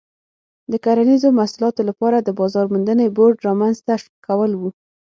د 0.71 0.73
کرنیزو 0.85 1.27
محصولاتو 1.37 1.81
لپاره 1.89 2.17
د 2.21 2.29
بازار 2.39 2.65
موندنې 2.73 3.13
بورډ 3.15 3.37
رامنځته 3.47 3.93
کول 4.27 4.51
و. 4.57 4.61